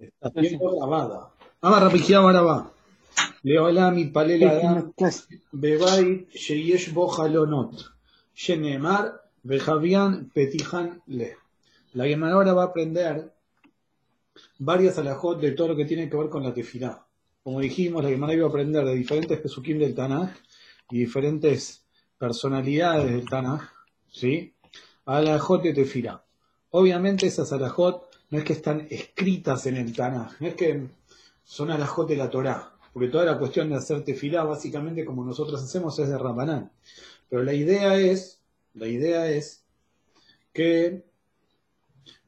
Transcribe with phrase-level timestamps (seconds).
[0.00, 1.30] Está siendo grabada.
[1.60, 2.72] Ama Rabijía Barabá.
[3.42, 4.92] Leolam y Palela Adam.
[5.52, 7.84] Bebait Sheyesh Bo Halonot.
[8.34, 11.36] Shenemar Bejavian Petijan Le.
[11.92, 13.30] La Gemara ahora va a aprender
[14.58, 17.04] varias alajot de todo lo que tiene que ver con la tefilá.
[17.42, 20.30] Como dijimos, la Gemara iba a aprender de diferentes pesukim del Tanaj
[20.90, 21.84] y diferentes
[22.16, 23.62] personalidades del Tanaj,
[24.10, 24.54] ¿sí?
[25.04, 26.24] Alajot de tefilá.
[26.70, 30.88] Obviamente esas alajot no es que están escritas en el Tanaj, no es que
[31.44, 35.62] son alajot de la Torá, porque toda la cuestión de hacer tefilá, básicamente como nosotros
[35.62, 36.70] hacemos, es de Rabanán.
[37.28, 38.40] Pero la idea es,
[38.74, 39.64] la idea es
[40.52, 41.04] que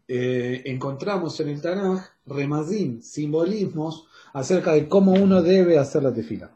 [0.09, 6.51] eh, encontramos en el Tanaj remazim, simbolismos acerca de cómo uno debe hacer la tefila.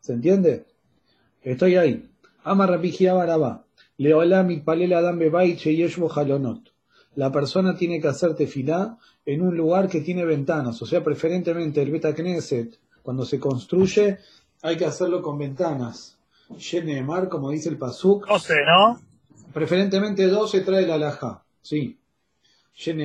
[0.00, 0.66] ¿Se entiende?
[1.42, 2.10] Estoy ahí.
[2.44, 3.64] Ama Barabá.
[3.98, 6.72] Leolam y Palela Adam Bebaiche Yeshbo Halonot.
[7.16, 11.82] La persona tiene que hacer tefilá en un lugar que tiene ventanas, o sea, preferentemente
[11.82, 14.18] el Beta Knesset, cuando se construye,
[14.62, 16.18] hay que hacerlo con ventanas.
[17.04, 18.26] Mar, como dice el Pasuk.
[18.26, 19.00] 12, ¿no?
[19.52, 21.44] Preferentemente 12 trae la alhaja.
[21.62, 21.98] Sí.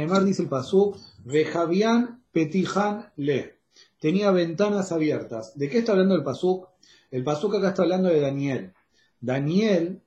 [0.07, 0.97] Mar dice el Pasuk.
[1.23, 3.55] Vejavian Petijan Le.
[3.99, 5.57] Tenía ventanas abiertas.
[5.57, 6.67] ¿De qué está hablando el Pasuk?
[7.11, 8.73] El Pasuk acá está hablando de Daniel.
[9.21, 10.01] Daniel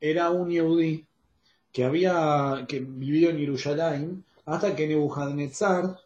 [0.00, 1.06] era un Yehudi
[1.74, 5.98] que había que vivió en Jerusalén hasta que Nebuchadnezzar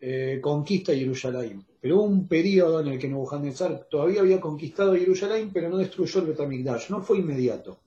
[0.00, 1.62] eh, conquista Jerusalén.
[1.78, 6.20] Pero hubo un periodo en el que Nebuchadnezzar todavía había conquistado Jerusalén, pero no destruyó
[6.20, 6.88] el Betamigdash.
[6.88, 7.80] No fue inmediato.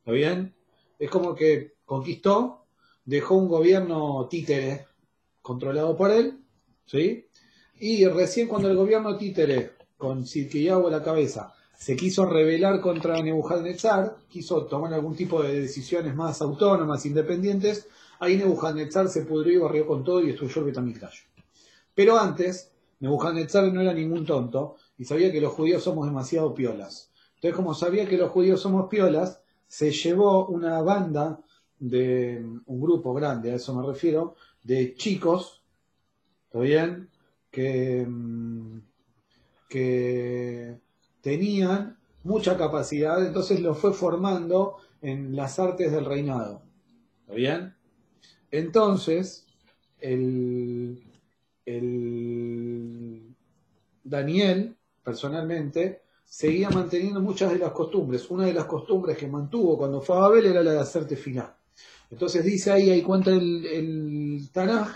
[0.00, 0.52] ¿Está bien?
[0.98, 2.64] Es como que conquistó,
[3.04, 4.86] dejó un gobierno títere
[5.40, 6.40] controlado por él,
[6.84, 7.28] ¿sí?
[7.78, 13.22] Y recién cuando el gobierno títere, con Sidkiyahu a la cabeza, se quiso rebelar contra
[13.22, 17.86] Nebuchadnezzar, quiso tomar algún tipo de decisiones más autónomas, independientes,
[18.18, 21.20] ahí Nebuchadnezzar se pudrió y barrió con todo y destruyó el Betamigdash.
[21.94, 27.12] Pero antes, Nebuchadnezzar no era ningún tonto y sabía que los judíos somos demasiado piolas.
[27.36, 31.38] Entonces, como sabía que los judíos somos piolas, se llevó una banda
[31.78, 34.34] de un grupo grande, a eso me refiero,
[34.64, 35.62] de chicos,
[36.46, 37.08] ¿está bien?
[37.52, 38.80] Que, mm,
[39.68, 40.87] que
[41.20, 46.62] tenían mucha capacidad, entonces lo fue formando en las artes del reinado.
[47.22, 47.74] ¿Está bien?
[48.50, 49.46] Entonces,
[50.00, 51.02] el,
[51.66, 53.34] el
[54.02, 58.30] Daniel, personalmente, seguía manteniendo muchas de las costumbres.
[58.30, 61.56] Una de las costumbres que mantuvo cuando fue a Babel era la de hacer tefilá.
[62.10, 64.88] Entonces dice ahí, ahí cuenta el, el Tanaj,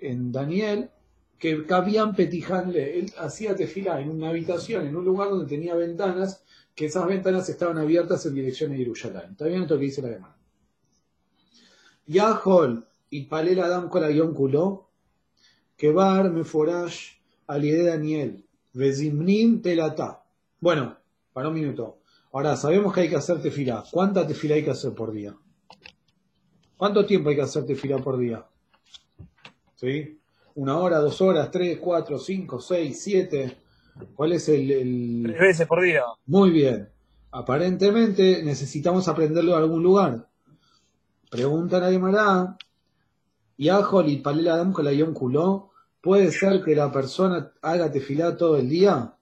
[0.00, 0.90] en Daniel,
[1.38, 6.42] que cabían petijanle, él hacía tefilá en una habitación, en un lugar donde tenía ventanas,
[6.74, 9.30] que esas ventanas estaban abiertas en dirección a Jerusalén.
[9.32, 10.36] ¿Está bien esto que dice la demanda?
[12.06, 14.88] Yahol y Palel Adam Korayon Kulo,
[15.76, 20.22] que bar me forash al de Daniel, vezimnim telata.
[20.60, 20.96] Bueno,
[21.32, 21.98] para un minuto.
[22.32, 23.84] Ahora, sabemos que hay que hacer tefilá.
[23.90, 25.34] ¿Cuánta tefilá hay que hacer por día?
[26.76, 28.44] ¿Cuánto tiempo hay que hacer tefilá por día?
[29.76, 30.18] ¿Sí?
[30.56, 33.58] Una hora, dos horas, tres, cuatro, cinco, seis, siete.
[34.14, 36.02] ¿Cuál es el, Tres veces por día.
[36.26, 36.88] Muy bien.
[37.30, 40.28] Aparentemente necesitamos aprenderlo en algún lugar.
[41.30, 42.56] Pregunta a Mará.
[43.58, 45.70] Yahol y Palel Adam con la Yom Kuló.
[46.00, 49.14] ¿Puede ser que la persona haga tefilá todo el día?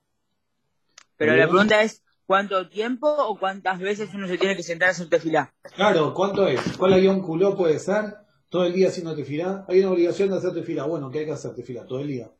[1.16, 4.90] Pero la pregunta es, ¿cuánto tiempo o cuántas veces uno se tiene que sentar a
[4.92, 5.52] hacer tefilá?
[5.74, 6.60] Claro, ¿cuánto es?
[6.76, 8.23] ¿Cuál la Yom Kuló puede ser?
[8.54, 10.84] Todo el día haciendo tefilá, hay una obligación de hacer tefilá.
[10.84, 11.84] Bueno, ¿qué hay que hacer tefilá?
[11.86, 12.30] Todo el día.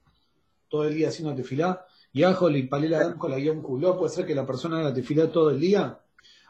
[0.69, 1.85] Todo el día haciendo tefilá.
[2.13, 5.33] Y Ajol y Palela con la guion culó, puede ser que la persona haga tefilá
[5.33, 5.99] todo el día.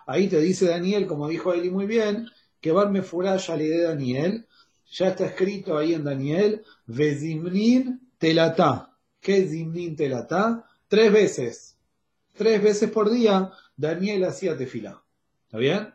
[0.07, 2.29] Ahí te dice Daniel, como dijo Eli muy bien,
[2.61, 4.47] que Barme ya le de Daniel.
[4.93, 8.95] Ya está escrito ahí en Daniel, Vezimnin telatá.
[9.19, 10.67] ¿Qué es Zimnin telatá?
[10.89, 11.79] Tres veces.
[12.35, 15.03] Tres veces por día Daniel hacía tefilá.
[15.47, 15.95] ¿Está bien?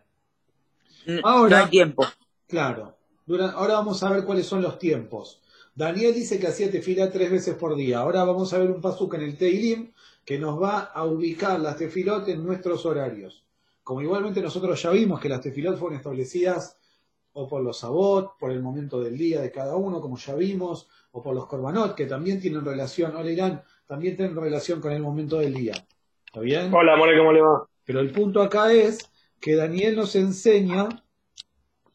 [1.23, 1.59] Ahora.
[1.59, 2.07] No hay tiempo.
[2.47, 2.98] Claro
[3.35, 5.41] ahora vamos a ver cuáles son los tiempos.
[5.75, 7.99] Daniel dice que hacía tefilá tres veces por día.
[7.99, 9.91] Ahora vamos a ver un pasuk en el Teilim
[10.25, 13.45] que nos va a ubicar las tefilot en nuestros horarios.
[13.83, 16.77] Como igualmente nosotros ya vimos que las tefilot fueron establecidas
[17.33, 20.87] o por los sabot, por el momento del día de cada uno, como ya vimos,
[21.11, 25.01] o por los korbanot, que también tienen relación, hola Irán, también tienen relación con el
[25.01, 25.73] momento del día.
[26.25, 26.73] ¿Está bien?
[26.73, 27.67] Hola, More, ¿cómo le va?
[27.85, 29.09] Pero el punto acá es
[29.39, 30.89] que Daniel nos enseña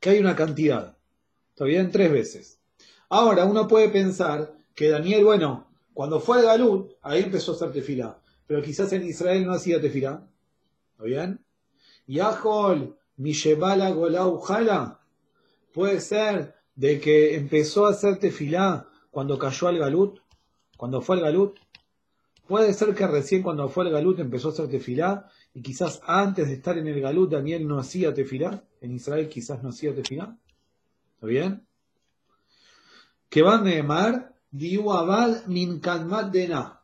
[0.00, 0.97] que hay una cantidad.
[1.55, 1.93] ¿Está bien?
[1.93, 2.59] Tres veces.
[3.09, 7.71] Ahora, uno puede pensar que Daniel, bueno, cuando fue al Galut, ahí empezó a hacer
[7.71, 8.19] tefilá.
[8.49, 10.29] Pero quizás en Israel no hacía tefilá.
[10.91, 11.45] ¿Está bien?
[12.09, 15.01] Yahol, Mishebala Golau Jala.
[15.73, 20.19] Puede ser de que empezó a hacer tefilá cuando cayó al Galut,
[20.77, 21.61] cuando fue al Galut.
[22.49, 26.49] Puede ser que recién cuando fue al Galut empezó a hacer tefilá y quizás antes
[26.49, 28.65] de estar en el Galut Daniel no hacía tefilá.
[28.81, 30.37] En Israel quizás no hacía tefilá.
[31.25, 31.67] ¿Está bien?
[33.31, 36.82] Que van a llamar Diu Abad Min Kadmat Dena.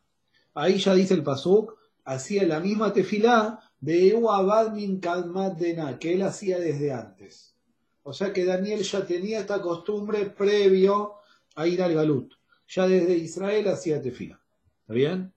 [0.55, 6.15] Ahí ya dice el Pasuk, hacía la misma tefilá de Abad Min Kadmat Dena, que
[6.15, 7.55] él hacía desde antes.
[8.03, 11.17] O sea que Daniel ya tenía esta costumbre previo
[11.55, 12.33] a ir al Galut.
[12.67, 14.41] Ya desde Israel hacía tefilá.
[14.81, 15.35] ¿Está bien?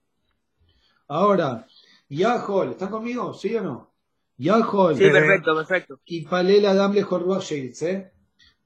[1.09, 1.67] Ahora,
[2.07, 3.33] Yahol, ¿están conmigo?
[3.33, 3.93] ¿Sí o no?
[4.37, 4.95] Yahol.
[4.95, 5.99] Sí, perfecto, perfecto.
[6.05, 8.12] Y Palela Damle ¿eh?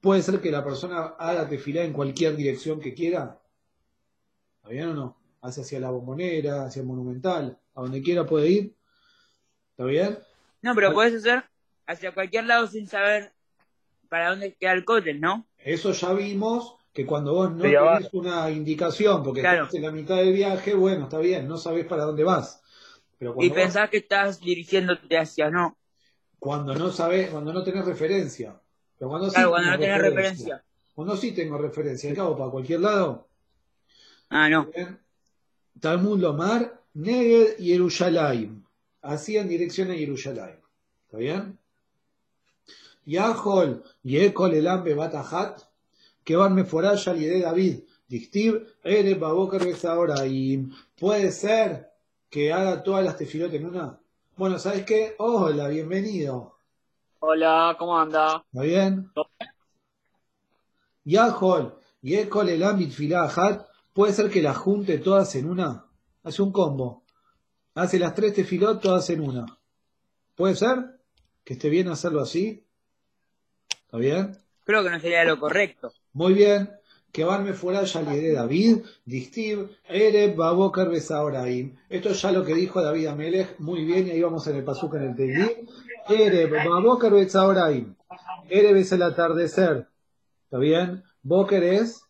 [0.00, 3.40] Puede ser que la persona haga tefilá en cualquier dirección que quiera.
[4.58, 5.16] ¿Está bien o no?
[5.40, 8.76] Hace hacia la bombonera, hacia el monumental, a donde quiera puede ir.
[9.70, 10.18] ¿Está bien?
[10.62, 11.44] No, pero puedes hacer
[11.86, 13.32] hacia cualquier lado sin saber
[14.08, 15.46] para dónde queda el cóctel, ¿no?
[15.58, 20.16] Eso ya vimos que cuando vos no tenés una indicación, porque estás en la mitad
[20.16, 22.62] del viaje, bueno, está bien, no sabés para dónde vas.
[23.18, 25.76] Pero y pensás que estás dirigiéndote hacia no.
[26.38, 28.60] Cuando no sabés, cuando no tenés referencia.
[28.98, 30.64] Pero cuando claro, cuando no tenés referencia.
[30.94, 33.28] Cuando sí tengo referencia, cabo para cualquier lado.
[34.30, 34.68] Ah, no.
[35.80, 38.64] Talmud Lomar, Neged y Yerushalayim.
[39.02, 40.58] Así en dirección a Yerushalayim.
[41.06, 41.58] ¿Está bien?
[43.06, 45.62] Yahol, Yekol Elambe Batahat,
[46.24, 50.68] que van meforaya y de David, Dictiv, Ere Baboker ahora y
[50.98, 51.90] puede ser
[52.28, 53.98] que haga todas las tefilot en una.
[54.36, 55.14] Bueno, ¿sabes qué?
[55.18, 56.57] Hola, bienvenido.
[57.20, 58.44] Hola, ¿cómo anda?
[58.52, 59.10] ¿Está bien?
[61.04, 65.84] Yahol, Yekol el Ambit Filahat, puede ser que las junte todas en una.
[66.22, 67.04] Hace un combo.
[67.74, 69.46] Hace las tres tefilot todas en una.
[70.36, 71.00] ¿Puede ser?
[71.42, 72.64] Que esté bien hacerlo así.
[73.68, 74.38] ¿Está bien?
[74.64, 75.92] Creo que no sería lo correcto.
[76.12, 76.70] Muy bien.
[77.12, 81.76] Que van fuera ya de David, Distiv, Ereb, Baboker, Besaoraim.
[81.88, 83.58] Esto es ya lo que dijo David Amelech.
[83.58, 85.48] Muy bien, y ahí vamos en el Pasuk en el Teilim.
[86.08, 87.94] Ereb, Baboker, Besaoraim.
[88.48, 89.88] Ereb es el atardecer.
[90.44, 91.02] ¿Está bien?
[91.22, 92.02] Boker es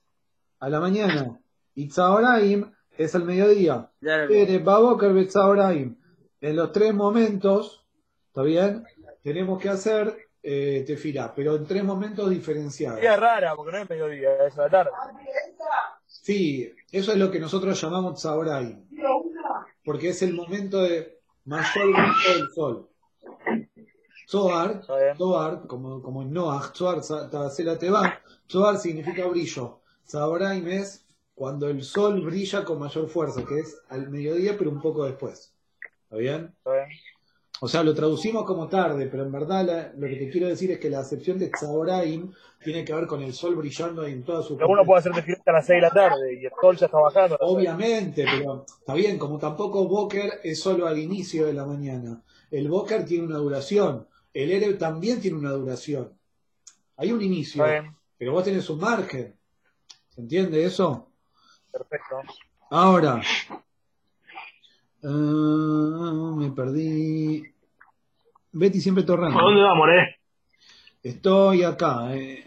[0.60, 1.40] a la mañana.
[1.74, 3.90] Y Tzaoraim es el mediodía.
[4.00, 5.96] Ereb, Baboker, Besaoraim.
[6.40, 7.84] En los tres momentos,
[8.28, 8.84] ¿está bien?
[9.22, 13.02] Tenemos que hacer eh, tefilá, pero en tres momentos diferenciados.
[13.02, 14.90] Es rara, porque no es mediodía, es la tarde.
[16.06, 18.82] Sí, eso es lo que nosotros llamamos Tzaoray,
[19.84, 22.88] porque es el momento de mayor brillo del sol.
[24.26, 24.82] Zohar,
[25.18, 27.02] Zohar, como, como en Noah, Zohar,
[27.78, 28.18] Teba,
[28.50, 29.80] Zohar significa brillo.
[30.06, 34.80] Tzaoraim es cuando el sol brilla con mayor fuerza, que es al mediodía, pero un
[34.80, 35.54] poco después.
[36.04, 36.54] ¿Está bien?
[36.56, 36.88] Está bien.
[37.60, 40.78] O sea, lo traducimos como tarde, pero en verdad lo que te quiero decir es
[40.78, 42.32] que la acepción de Tzaoraim
[42.62, 44.56] tiene que ver con el sol brillando en toda su...
[44.56, 46.86] Pero uno puede hacer de a las 6 de la tarde y el sol ya
[46.86, 47.36] está bajando.
[47.40, 52.22] Obviamente, pero está bien, como tampoco Boker es solo al inicio de la mañana.
[52.50, 56.12] El Boker tiene una duración, el Ere también tiene una duración.
[56.96, 57.64] Hay un inicio,
[58.16, 59.34] pero vos tenés un margen.
[60.08, 61.08] ¿Se entiende eso?
[61.70, 62.20] Perfecto.
[62.70, 63.22] Ahora,
[65.04, 67.42] Ah, me perdí.
[68.52, 69.38] Betty siempre torrando.
[69.38, 70.16] ¿A dónde vamos, eh?
[71.02, 72.14] Estoy acá.
[72.14, 72.44] Eh.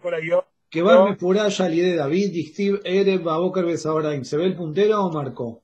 [0.00, 0.44] por ahí yo.
[0.70, 4.24] Que va por allá, de David, Steve, Ere, Baboker, Besabraim.
[4.24, 5.62] ¿Se ve el puntero o marcó?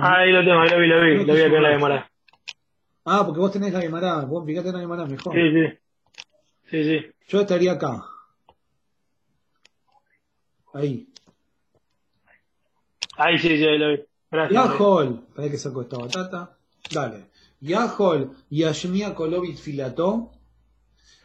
[0.00, 2.10] Ah, ahí lo tengo, ahí lo vi, lo vi, lo vi acá en la Gemara.
[3.04, 5.34] Ah, porque vos tenés la Gemara, vos fíjate en la Gemara mejor.
[5.34, 5.78] Sí, sí.
[6.70, 7.06] Sí, sí.
[7.28, 8.04] Yo estaría acá.
[10.74, 11.08] Ahí.
[13.16, 14.04] Ahí sí, sí, ahí lo vi.
[14.50, 16.56] Yahol, para que saco esta batata.
[16.90, 17.26] Dale.
[17.60, 20.32] Yahol y Ashmia Kolovit Filató.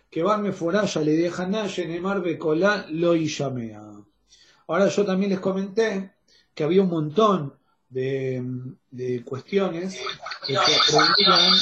[0.10, 3.84] Que van me foraya le dejan a Yenemar Becolá lo y llamea.
[4.68, 6.14] Ahora yo también les comenté
[6.54, 7.54] que había un montón
[7.90, 8.44] de,
[8.90, 10.02] de cuestiones
[10.46, 11.54] que se aprendían,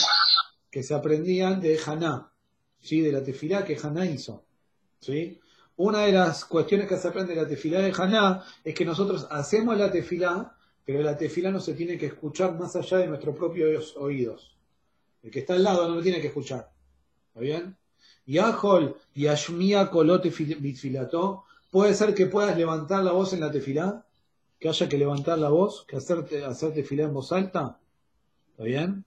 [0.71, 2.31] que se aprendían de Haná,
[2.79, 3.01] ¿sí?
[3.01, 4.45] de la tefilá que Haná hizo.
[4.99, 5.39] ¿sí?
[5.77, 9.27] Una de las cuestiones que se aprende de la tefilá de Haná es que nosotros
[9.29, 13.35] hacemos la tefilá pero la tefila no se tiene que escuchar más allá de nuestros
[13.35, 14.55] propios oídos.
[15.23, 16.71] El que está al lado no lo tiene que escuchar.
[17.29, 17.75] ¿Está bien?
[18.27, 23.51] Y Ajol y Ashmia Colote Bitfilató, puede ser que puedas levantar la voz en la
[23.51, 24.05] tefilá,
[24.59, 27.79] que haya que levantar la voz, que hacerte, hacer tefilá en voz alta.
[28.51, 29.05] ¿Está bien?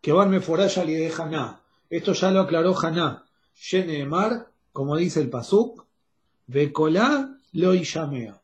[0.00, 1.62] Que Barme Foraya li de Haná.
[1.88, 3.24] Esto ya lo aclaró Haná.
[3.70, 5.86] Llene de mar, como dice el Pasuk,
[6.46, 8.40] Becolá lo llamea.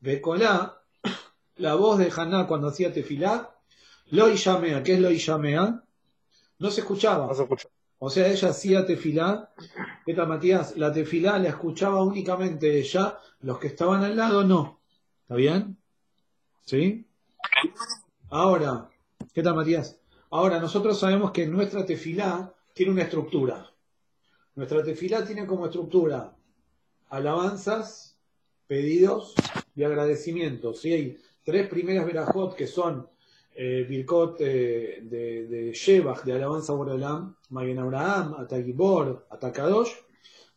[0.00, 0.77] Becolá
[1.58, 3.54] la voz de Haná cuando hacía tefilá,
[4.10, 5.82] lo Yamea, ¿qué es lo Yamea?
[6.58, 7.26] No se escuchaba.
[7.26, 7.46] No se.
[8.00, 9.52] O sea, ella hacía tefilá.
[10.06, 10.76] ¿Qué tal, Matías?
[10.76, 14.80] La tefilá la escuchaba únicamente ella, los que estaban al lado no.
[15.22, 15.76] ¿Está bien?
[16.64, 17.06] ¿Sí?
[18.30, 18.88] Ahora,
[19.34, 19.98] ¿qué tal, Matías?
[20.30, 23.68] Ahora, nosotros sabemos que nuestra tefilá tiene una estructura.
[24.54, 26.34] Nuestra tefilá tiene como estructura
[27.10, 28.16] alabanzas,
[28.66, 29.34] pedidos
[29.74, 30.80] y agradecimientos.
[30.80, 31.18] ¿sí?
[31.48, 33.08] Tres primeras verajot que son
[33.54, 39.92] eh, Birkot eh, de, de Shebach, de alabanza Borolam, Magen Abraham, Atagibor, Atakadosh.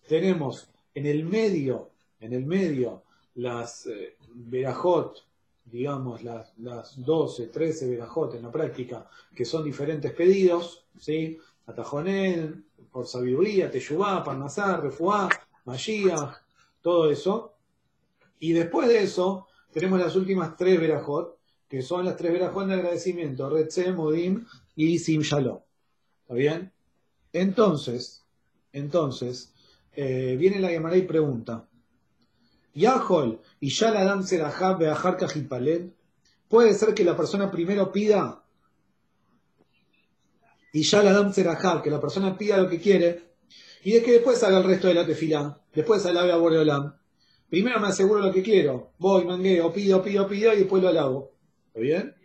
[0.06, 3.04] Tenemos en el medio, en el medio,
[3.36, 4.18] las eh,
[5.64, 11.38] digamos, las, las 12, 13 verajot en la práctica, que son diferentes pedidos, ¿sí?
[11.68, 15.30] Atajonel, por sabiduría, Teshuvá, Parnasar, Refuá,
[15.64, 16.36] Mashiach,
[16.82, 17.54] todo eso.
[18.42, 21.38] Y después de eso, tenemos las últimas tres verajot,
[21.68, 25.60] que son las tres verajot de agradecimiento, Retze, Modim y Sim Shalom.
[26.24, 26.72] ¿Está bien?
[27.34, 28.24] Entonces,
[28.74, 29.54] entonces,
[29.94, 31.68] eh, viene la Gemara y pregunta,
[32.74, 35.94] Yahol y ya la dan serajab beajar kajipalet,
[36.48, 38.44] puede ser que la persona primero pida
[40.74, 43.32] y ya la dan serajab, que la persona pida lo que quiere,
[43.84, 46.96] y de que después haga el resto de la tefila, después alabe a Boreolam.
[47.52, 51.34] Primero me aseguro lo que quiero, voy, mangueo, pido, pido, pido, y después lo alabo.
[51.68, 52.16] ¿Está bien?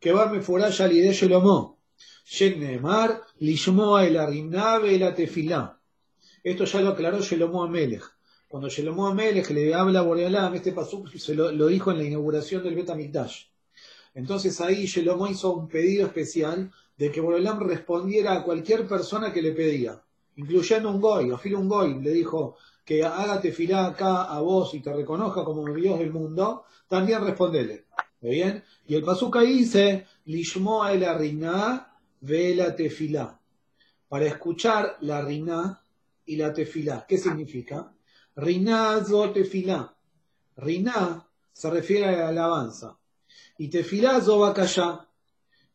[0.00, 1.78] Que va me fuera ya de Shelomó.
[2.24, 5.78] Shenemar, Lishmoa el Arinave la tefilá.
[6.42, 8.02] Esto ya lo aclaró Shelomo Amelech.
[8.48, 12.04] Cuando Shelomo Amelech le habla a Boreolam, este pasú se lo, lo, dijo en la
[12.04, 13.44] inauguración del Betamikdash.
[14.14, 19.42] Entonces ahí Shelomo hizo un pedido especial de que Boreolam respondiera a cualquier persona que
[19.42, 20.02] le pedía
[20.36, 24.80] incluyendo un goy, o un goy, le dijo que haga tefilá acá a vos y
[24.80, 27.84] te reconozca como Dios del mundo, también respondele.
[28.20, 28.64] bien?
[28.86, 33.38] Y el pasuca dice, Lishmo el riná ve la tefilá.
[34.08, 35.82] Para escuchar la riná
[36.26, 37.06] y la tefilá.
[37.08, 37.92] ¿Qué significa?
[38.34, 39.94] Riná zo tefilá.
[40.56, 42.98] Riná se refiere a la alabanza.
[43.58, 45.06] Y tefilá zo bakayá.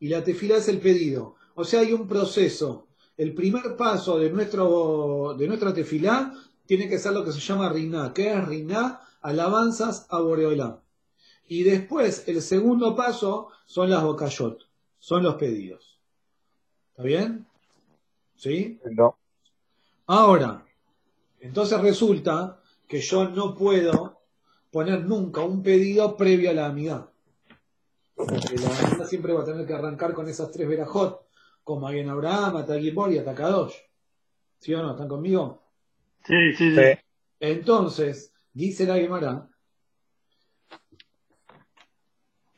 [0.00, 1.36] Y la tefilá es el pedido.
[1.54, 2.85] O sea, hay un proceso
[3.16, 6.34] el primer paso de, nuestro, de nuestra tefilá
[6.66, 10.82] tiene que ser lo que se llama Riná, que es Riná, alabanzas a Boreolá.
[11.48, 14.58] Y después, el segundo paso son las bocayot,
[14.98, 16.00] son los pedidos.
[16.90, 17.46] ¿Está bien?
[18.34, 18.80] ¿Sí?
[18.90, 19.16] No.
[20.06, 20.64] Ahora,
[21.40, 24.20] entonces resulta que yo no puedo
[24.70, 27.08] poner nunca un pedido previo a la amidad.
[28.14, 31.25] Porque la amidad siempre va a tener que arrancar con esas tres verajot
[31.66, 33.74] como en Abraham, Atagibor y Atacadosh.
[34.60, 34.92] ¿Sí o no?
[34.92, 35.64] ¿Están conmigo?
[36.24, 36.82] Sí, sí, sí.
[37.40, 39.48] Entonces, dice la Gemara,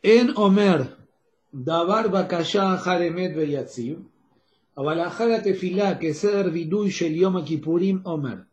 [0.03, 0.95] en Omer,
[1.51, 3.99] Dabar Bakashá Haremet Beyatziv,
[4.77, 8.45] Abalajara Tefilá, que Seder Viduy Shel Kipurim Omer.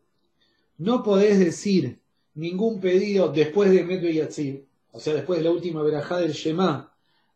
[0.77, 1.99] No podés decir
[2.33, 6.93] ningún pedido después de Met Beyatziv, o sea, después de la última verajá del Shema,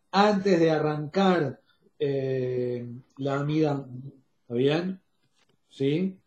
[0.10, 1.60] antes de arrancar
[2.00, 2.88] eh,
[3.18, 3.86] la amida.
[4.42, 5.02] ¿Está bien?
[5.70, 6.18] ¿Sí?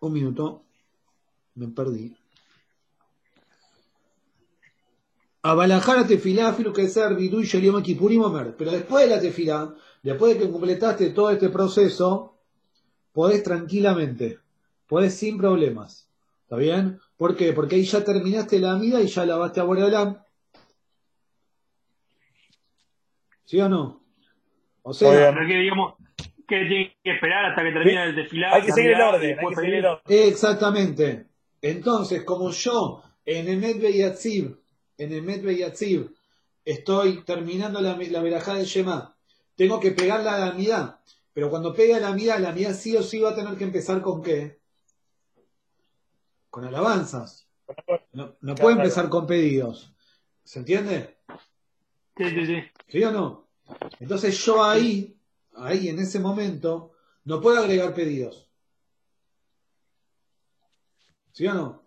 [0.00, 0.64] Un minuto.
[1.54, 2.14] Me perdí.
[5.42, 7.30] Abalajar a tefilá, filo que ser y
[7.82, 8.22] kipurim.
[8.56, 12.38] Pero después de la tefilá, después de que completaste todo este proceso,
[13.12, 14.38] podés tranquilamente,
[14.86, 16.08] podés sin problemas.
[16.44, 17.00] ¿Está bien?
[17.16, 17.52] ¿Por qué?
[17.52, 20.21] Porque ahí ya terminaste la amida y ya lavaste a Boreolam.
[23.52, 24.00] ¿Sí o no?
[24.80, 25.96] O sea, que digamos
[26.48, 28.54] que tiene que esperar hasta que termine el desfilado.
[28.54, 29.38] Hay que seguir el orden.
[29.38, 30.02] Hay que seguir el orden.
[30.06, 31.26] Exactamente.
[31.60, 34.58] Entonces, como yo en el Medve Yatsiv,
[34.96, 36.14] en el Medve Yatsiv,
[36.64, 39.14] estoy terminando la, la verajá del Shema,
[39.54, 41.00] tengo que pegarla a la amidad.
[41.34, 44.00] Pero cuando pega la amidad, la amidad sí o sí va a tener que empezar
[44.00, 44.60] con qué?
[46.48, 47.46] Con alabanzas.
[48.14, 49.92] No, no puede empezar con pedidos.
[50.42, 51.18] ¿Se entiende?
[52.16, 52.62] Sí, sí, sí.
[52.88, 53.48] ¿Sí o no?
[54.00, 55.16] Entonces yo ahí,
[55.54, 56.92] ahí en ese momento,
[57.24, 58.50] no puedo agregar pedidos.
[61.32, 61.82] ¿Sí o no?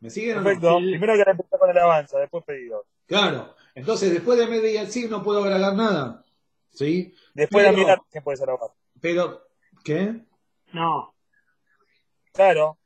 [0.00, 0.76] ¿Me siguen Perfecto.
[0.76, 0.86] o no?
[0.86, 2.86] Primero hay que empezar con el avanza, después pedidos.
[3.06, 3.54] Claro.
[3.74, 6.24] Entonces después de media y sí no puedo agregar nada.
[6.70, 7.14] ¿Sí?
[7.34, 8.48] Después de la mitad se puede ser
[9.00, 9.48] Pero,
[9.82, 10.20] ¿qué?
[10.72, 11.14] No.
[12.32, 12.78] Claro.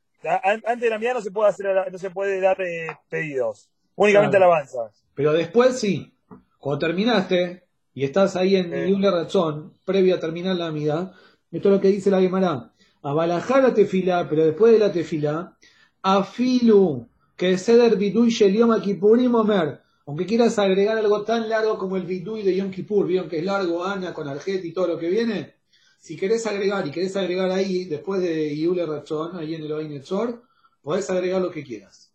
[0.43, 3.69] Antes de la mitad no se puede hacer, no se puede dar eh, pedidos.
[3.95, 4.51] Únicamente claro.
[4.51, 5.03] alabanzas.
[5.13, 6.13] Pero después sí.
[6.61, 8.93] Cuando terminaste y estás ahí en sí.
[8.93, 11.11] una razón, previo a terminar la amida,
[11.51, 12.71] esto es lo que dice la Gemara.
[13.01, 15.57] Abalajar la tefila, pero después de la tefila,
[16.03, 19.81] afilu, que ceder biduy shelioma kipurim omer.
[20.05, 23.43] aunque quieras agregar algo tan largo como el Vidui de Yom Kippur, vieron que es
[23.43, 25.55] largo, Ana, con Arjet y todo lo que viene,
[25.97, 30.43] si querés agregar y querés agregar ahí, después de Yule Rachon, ahí en el Oinetzor,
[30.83, 32.13] podés agregar lo que quieras.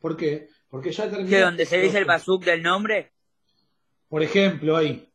[0.00, 0.48] ¿Por qué?
[0.68, 1.30] Porque ya terminó.
[1.30, 3.12] ¿Qué, donde se dice el basuk del nombre?
[4.12, 5.08] Por ejemplo, ahí.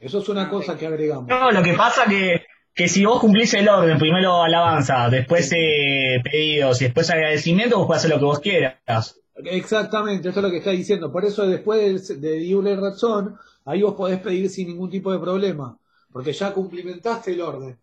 [0.00, 1.28] Eso es una Ah, cosa que agregamos.
[1.28, 2.42] No, lo que pasa que,
[2.74, 7.86] que si vos cumplís el orden, primero alabanza, después eh, pedidos y después agradecimiento, vos
[7.86, 9.20] podés hacer lo que vos quieras.
[9.44, 11.12] Exactamente, eso es lo que está diciendo.
[11.12, 15.20] Por eso después del- de Yule Razón, ahí vos podés pedir sin ningún tipo de
[15.20, 15.78] problema,
[16.12, 17.78] porque ya cumplimentaste el orden.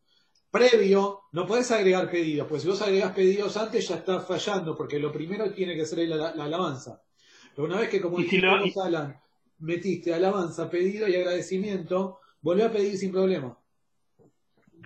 [0.52, 5.00] Previo, no podés agregar pedidos, pues si vos agregás pedidos antes ya está fallando, porque
[5.00, 7.02] lo primero tiene que ser la, la alabanza.
[7.56, 9.18] Pero una vez que, como si dijimos, lo- Alan,
[9.60, 13.58] metiste alabanza, pedido y agradecimiento, volvé a pedir sin problema.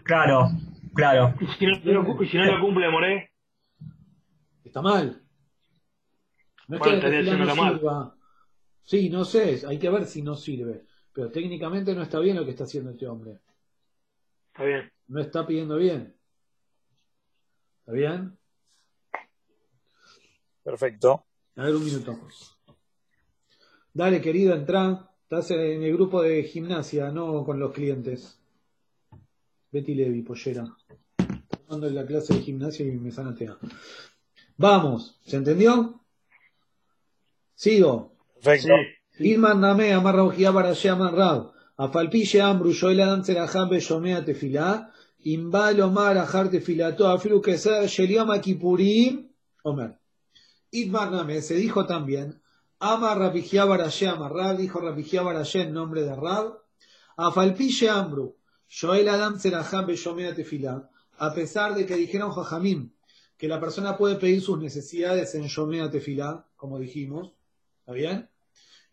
[0.04, 0.50] Claro,
[0.94, 1.36] claro.
[1.40, 3.32] Y si no, lo- y si no lo cumple, Moré,
[4.64, 5.24] Está mal.
[6.68, 8.16] No es Bueno, que el sirva.
[8.84, 10.86] Sí, no sé, hay que ver si no sirve.
[11.14, 13.40] Pero técnicamente no está bien lo que está haciendo este hombre.
[14.54, 14.92] está bien.
[15.08, 16.16] No está pidiendo bien.
[17.80, 18.38] ¿Está bien?
[20.64, 21.26] Perfecto.
[21.56, 22.20] A ver un minuto.
[23.94, 25.10] Dale, querido, entra.
[25.24, 28.40] Estás en el grupo de gimnasia, no con los clientes.
[29.72, 30.76] Betty Levy, pollera.
[31.68, 33.58] Ando en la clase de gimnasia y me sanatea.
[34.58, 36.02] Vamos, ¿se entendió?
[37.56, 38.16] Sigo.
[38.36, 38.74] Perfecto.
[39.20, 41.52] Ilman Namé, Amarra Ujía Barayé, Amarrab.
[41.78, 44.92] Afalpille Ambru, Yoela Dancer Ajabe, Yomea Tefilá.
[45.24, 49.30] Imbal Omar Ajar Tefilató, Afilu Keser, Shelioma Kipurim.
[49.64, 49.98] Omer.
[50.72, 52.40] Ilman Namé, se dijo también
[52.82, 56.60] Ama Rabijía Barashe Amarrab, dijo Rabijía Barashe en nombre de Rab,
[57.18, 58.38] Afalpiche Ambru,
[58.70, 62.94] Joel Adam Zeraham Beshomea Tefilá, a pesar de que dijeron Jajamim,
[63.38, 67.34] que la persona puede pedir sus necesidades en Shomea Tefilá, como dijimos,
[67.82, 68.30] ¿está bien?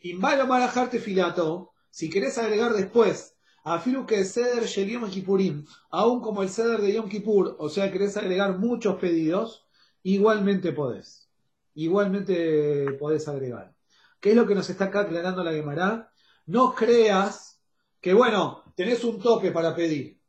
[0.01, 6.49] Imbalo Marajar Tefilato, si querés agregar después, Afilu que Ceder Yom Kippurim, aún como el
[6.49, 9.65] Ceder de Yom Kippur, o sea, querés agregar muchos pedidos,
[10.03, 11.29] igualmente podés.
[11.75, 13.76] Igualmente podés agregar.
[14.21, 16.13] ¿Qué es lo que nos está acá aclarando la Gemara?
[16.47, 17.61] No creas
[18.01, 20.21] que, bueno, tenés un tope para pedir.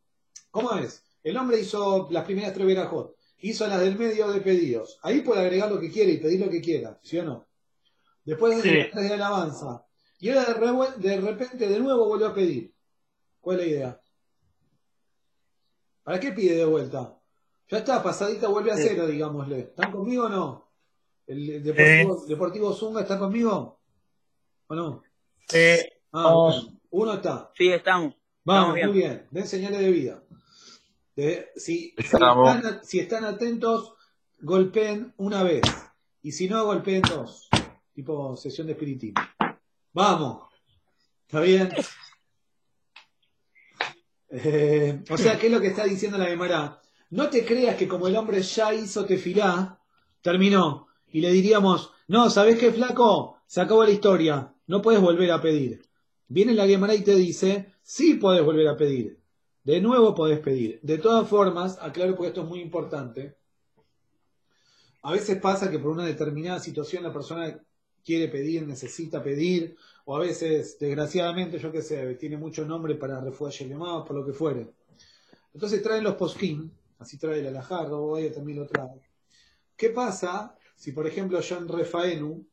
[0.52, 1.04] ¿Cómo es?
[1.24, 5.00] El hombre hizo las primeras tres verajot, hizo las del medio de pedidos.
[5.04, 7.48] Ahí puede agregar lo que quiere y pedir lo que quiera, ¿sí o no?
[8.24, 9.00] Después de, Sí.
[9.00, 9.86] de alabanza.
[10.20, 10.54] Y ahora
[10.98, 12.74] de, repente de nuevo vuelve a pedir.
[13.40, 14.02] ¿Cuál es la idea?
[16.04, 17.18] ¿Para qué pide de vuelta?
[17.70, 19.60] Ya está, pasadita vuelve a cero, digámosle.
[19.60, 20.72] ¿Están conmigo o no?
[21.28, 23.77] ¿El el Deportivo, Deportivo Zunga está conmigo?
[24.68, 25.04] ¿O no?
[25.54, 26.80] Eh, Ah, bueno.
[26.92, 27.52] uno está.
[27.56, 28.16] Sí, estamos.
[28.44, 29.28] Vamos, Estamos muy bien.
[29.32, 30.24] Den señales de vida.
[31.16, 32.56] De- si, si Estamos.
[32.56, 33.94] están, si están atentos,
[34.40, 35.62] golpeen una vez.
[36.22, 37.50] Y si no, golpeen dos.
[37.94, 39.22] Tipo sesión de espiritismo.
[39.94, 40.44] Vamos.
[41.28, 41.70] ¿Está bien?
[44.30, 46.82] Eh, o sea, ¿qué es lo que está diciendo la Gemara?
[47.12, 49.80] No te creas que como el hombre ya hizo tefilá,
[50.22, 50.88] terminó.
[51.12, 53.40] Y le diríamos, no, ¿sabés qué, flaco?
[53.46, 54.54] Se acabó la historia.
[54.68, 55.82] No puedes volver a pedir.
[56.28, 59.20] Viene la Gemara y te dice, sí puedes volver a pedir.
[59.64, 60.80] De nuevo podés pedir.
[60.82, 63.36] De todas formas, aclaro porque esto es muy importante.
[65.02, 67.62] A veces pasa que por una determinada situación la persona
[68.04, 69.76] quiere pedir, necesita pedir,
[70.06, 74.26] o a veces, desgraciadamente, yo qué sé, tiene mucho nombre para refugio llamado, por lo
[74.26, 74.68] que fuere.
[75.54, 79.02] Entonces traen los poskim, así trae el alajarro, o también lo trae.
[79.76, 82.46] ¿Qué pasa si, por ejemplo, yo en Refaenu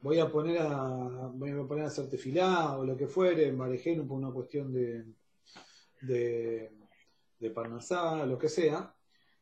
[0.00, 3.56] voy a poner a, voy a poner a hacer tefilá o lo que fuere, en
[3.56, 5.04] Marejenu por una cuestión de,
[6.02, 6.70] de,
[7.38, 8.94] de Parnasá, lo que sea,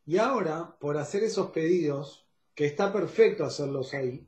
[0.06, 4.26] y ahora, por hacer esos pedidos, que está perfecto hacerlos ahí,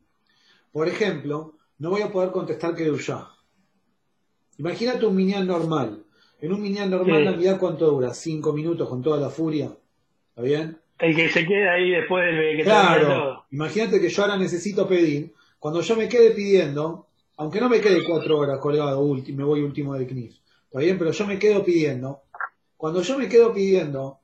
[0.73, 3.31] por ejemplo, no voy a poder contestar Kedushá.
[4.59, 6.05] Imagínate un minián normal.
[6.41, 7.45] En un minián normal, Sí.
[7.45, 8.13] la cuánto dura?
[8.13, 9.71] ¿Cinco minutos con toda la furia?
[10.31, 10.79] ¿Está bien?
[10.99, 13.45] El que se queda ahí después de que Claro.
[13.51, 15.33] Imagínate que yo ahora necesito pedir.
[15.59, 19.95] Cuando yo me quede pidiendo, aunque no me quede cuatro horas colgado, me voy último
[19.95, 20.37] del CNIF.
[20.65, 20.99] ¿Está bien?
[20.99, 22.23] Pero yo me quedo pidiendo.
[22.77, 24.21] Cuando yo me quedo pidiendo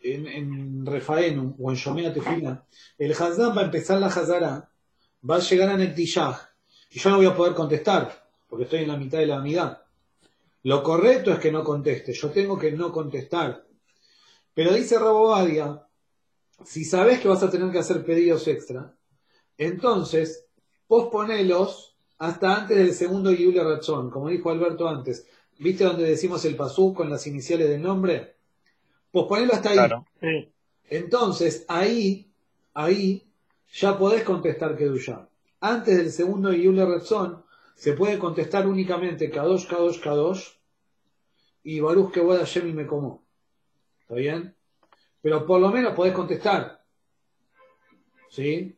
[0.00, 2.66] en, en Refaenu o en Shomea Tefila,
[2.98, 4.68] el Hazán va a empezar la Hazara,
[5.28, 6.50] va a llegar a Nektishah
[6.90, 9.82] y yo no voy a poder contestar porque estoy en la mitad de la amidad.
[10.62, 12.12] Lo correcto es que no conteste.
[12.12, 13.66] Yo tengo que no contestar.
[14.54, 15.86] Pero dice Rabobadia,
[16.64, 18.94] si sabes que vas a tener que hacer pedidos extra,
[19.58, 20.43] entonces
[20.86, 25.26] posponelos hasta antes del segundo Yule Razón, como dijo Alberto antes.
[25.58, 28.36] ¿Viste donde decimos el pasú con las iniciales del nombre?
[29.10, 29.76] Posponelo hasta ahí.
[29.76, 30.06] Claro.
[30.20, 30.52] Sí.
[30.90, 32.30] Entonces, ahí,
[32.74, 33.26] ahí,
[33.72, 35.28] ya podés contestar Kedusha.
[35.60, 37.44] Antes del segundo Yule Razón,
[37.74, 40.48] se puede contestar únicamente Kadosh, Kadosh, Kadosh
[41.62, 43.24] y Baruch que voy a y me como.
[44.02, 44.54] ¿Está bien?
[45.22, 46.84] Pero por lo menos podés contestar.
[48.28, 48.76] ¿Sí?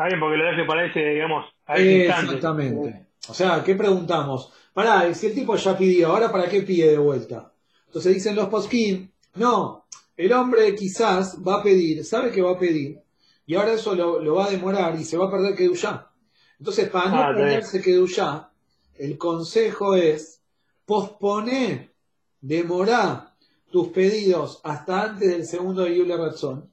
[0.00, 3.06] Está bien, porque lo deje para ese, digamos, a Exactamente.
[3.28, 4.50] O sea, ¿qué preguntamos?
[4.72, 7.52] Pará, si el tipo ya pidió, ¿ahora para qué pide de vuelta?
[7.84, 9.84] Entonces dicen los poskim, no,
[10.16, 12.98] el hombre quizás va a pedir, sabe que va a pedir,
[13.44, 16.10] y ahora eso lo, va a demorar y se va a perder Kedushá.
[16.58, 18.48] Entonces, para no ah, perderse Kedushá,
[18.94, 20.40] el consejo es
[20.86, 21.92] posponer,
[22.40, 23.34] demorar
[23.70, 26.72] tus pedidos hasta antes del segundo de Yule Razón.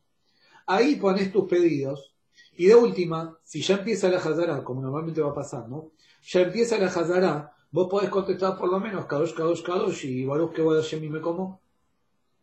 [0.66, 2.13] Ahí pones tus pedidos.
[2.58, 5.91] Y de última, si ya empieza la Hazara, como normalmente va a pasar, ¿no?
[6.24, 10.54] Ya empieza la Hazara, vos podés contestar por lo menos Kadosh, Kadosh, Kadosh y Baruch
[10.54, 11.62] que voy a me como.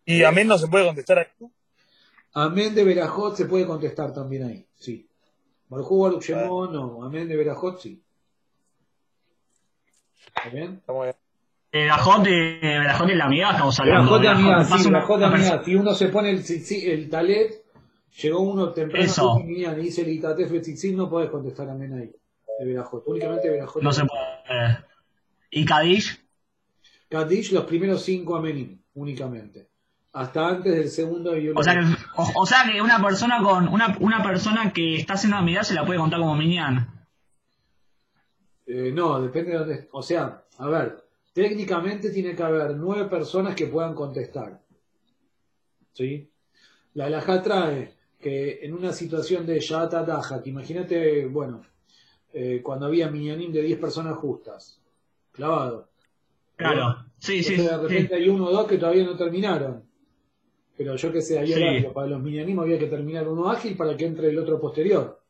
[0.05, 1.48] ¿Y amén no se puede contestar ahí?
[2.33, 5.09] Amén de Berajot se puede contestar también ahí, sí.
[5.68, 7.05] Baruch Baruch Shemon, no.
[7.05, 8.00] Amén de Berajot, sí.
[10.29, 10.74] ¿Está bien?
[10.74, 11.16] Está muy bien.
[11.72, 14.18] Berajot de, Berajot de la amiga estamos hablando.
[14.18, 15.64] Berajot de amiga, sí, Berajot de amiga.
[15.64, 17.63] Si uno se pone el, el talet,
[18.22, 19.40] llegó uno temprano Eso.
[19.44, 22.12] y dice el tzitzit, no puedes contestar amén ahí.
[22.64, 22.85] De.
[23.07, 23.83] Únicamente Berajot.
[23.83, 24.79] No se puede.
[25.50, 26.20] ¿Y Kadish?
[27.09, 29.68] Kadish, los primeros cinco amenim, únicamente
[30.14, 34.22] hasta antes del segundo o sea, que, o, sea que una persona con una, una
[34.22, 36.88] persona que está haciendo amidad se la puede contar como minian.
[38.66, 39.88] Eh, no, depende de dónde.
[39.90, 44.62] O sea, a ver, técnicamente tiene que haber nueve personas que puedan contestar.
[45.92, 46.31] ¿Sí?
[46.94, 47.94] La alajá trae
[48.25, 51.61] que en una situación de Yata Daja, que imagínate, bueno,
[52.33, 54.81] eh, cuando había minianim de 10 personas justas,
[55.31, 55.91] clavado.
[56.57, 57.55] Claro, sí, sí.
[57.55, 59.85] De repente hay uno o dos que todavía no terminaron.
[60.75, 64.07] Pero yo que sé, había para los minianismos había que terminar uno ágil para que
[64.07, 65.21] entre el otro posterior.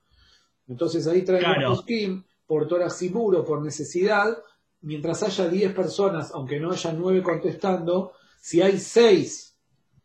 [0.69, 1.83] Entonces ahí trae claro.
[1.85, 4.39] Kim por Torah Siburo, por necesidad,
[4.83, 9.54] mientras haya 10 personas, aunque no haya 9 contestando, si hay 6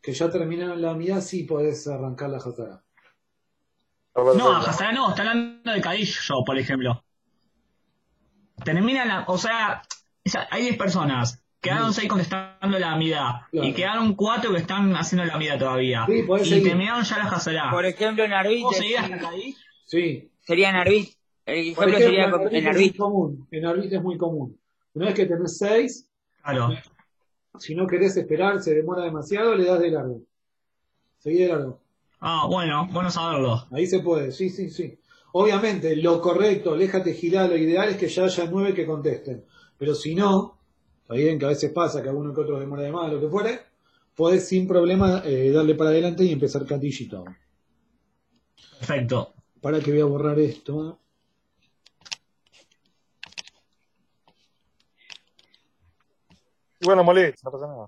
[0.09, 2.81] que ya terminaron la unidad, sí podés arrancar la Hazara.
[4.15, 7.03] No, Hazara no, está hablando de Kadillo, por ejemplo.
[8.63, 9.83] Termina la, o sea,
[10.49, 13.41] hay 10 personas, Quedaron seis contestando la amidad.
[13.51, 16.07] Y quedaron cuatro que están haciendo la amidad todavía.
[16.07, 17.69] y terminaron ya la Hazara.
[17.69, 18.63] Por ejemplo, en Arbit.
[18.63, 19.29] ¿Vos seguías hasta
[19.85, 20.31] Sí.
[20.39, 21.09] Sería en Arbit.
[21.45, 23.47] El ejemplo, sería en común.
[23.51, 24.57] En Arbit es muy común.
[24.93, 26.09] Una vez que tenés seis,
[26.41, 26.69] claro.
[27.57, 30.21] Si no querés esperar, se demora demasiado, le das de largo.
[31.17, 31.79] Seguí de largo.
[32.19, 33.67] Ah, bueno, bueno saberlo.
[33.71, 34.99] Ahí se puede, sí, sí, sí.
[35.31, 39.45] Obviamente, lo correcto, léjate girar, lo ideal es que ya haya nueve que contesten.
[39.77, 40.59] Pero si no,
[41.09, 43.27] Está bien que a veces pasa que alguno que otro demora de más, lo que
[43.27, 43.62] fuere,
[44.13, 47.25] podés sin problema eh, darle para adelante y empezar catillito.
[48.77, 49.33] Perfecto.
[49.59, 50.99] Para que voy a borrar esto.
[56.89, 57.88] Bueno, molesta, no pasa nada.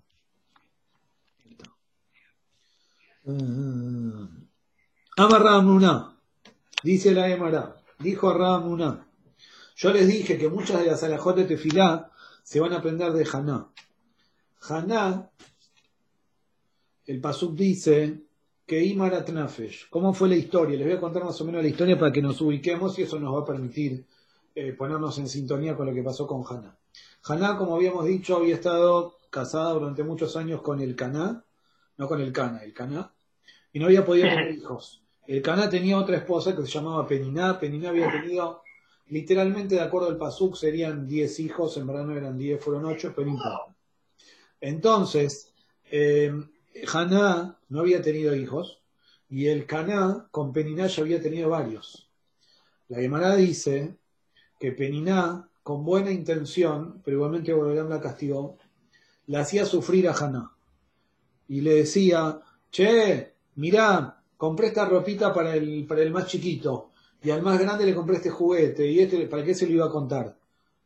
[3.23, 4.27] Uh,
[6.83, 9.07] dice la Emara, dijo Ramuna,
[9.75, 12.11] yo les dije que muchas de las alajot de tefilá
[12.43, 13.69] se van a aprender de Haná.
[14.69, 15.31] Haná,
[17.07, 18.21] el Pasuk dice
[18.67, 19.89] que Imarat Nafesh.
[19.89, 20.77] ¿Cómo fue la historia?
[20.77, 23.19] Les voy a contar más o menos la historia para que nos ubiquemos y eso
[23.19, 24.05] nos va a permitir
[24.55, 26.77] eh, ponernos en sintonía con lo que pasó con Haná.
[27.23, 31.43] Haná, como habíamos dicho, había estado casada durante muchos años con el Caná,
[31.97, 33.13] no con el Cana, el Caná,
[33.71, 35.01] y no había podido tener hijos.
[35.27, 37.59] El Caná tenía otra esposa que se llamaba Peniná.
[37.59, 38.61] Peniná había tenido
[39.11, 43.11] Literalmente, de acuerdo al Pasuk, serían 10 hijos, en verdad no eran 10, fueron 8,
[43.13, 43.75] pero importa.
[44.61, 45.53] Entonces,
[45.91, 46.31] eh,
[46.93, 48.81] Haná no había tenido hijos
[49.29, 52.09] y el Caná con Peniná ya había tenido varios.
[52.87, 53.97] La Gemara dice
[54.61, 58.59] que Peniná, con buena intención, pero igualmente Borolam la castigó,
[59.25, 60.51] la hacía sufrir a Haná.
[61.47, 66.91] Y le decía, che, mirá, compré esta ropita para el, para el más chiquito
[67.23, 69.87] y al más grande le compré este juguete, y este, ¿para qué se lo iba
[69.87, 70.37] a contar?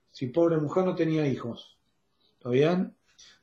[0.10, 1.78] Si pobre mujer no tenía hijos.
[2.38, 2.96] ¿Está bien?